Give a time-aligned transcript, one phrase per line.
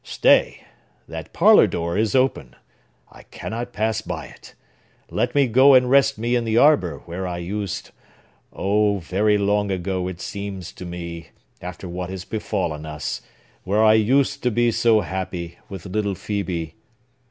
[0.03, 0.63] Stay!
[1.07, 2.55] That parlor door is open.
[3.11, 4.55] I cannot pass by it!
[5.11, 10.07] Let me go and rest me in the arbor, where I used,—oh, very long ago,
[10.07, 11.27] it seems to me,
[11.61, 16.73] after what has befallen us,—where I used to be so happy with little Phœbe!"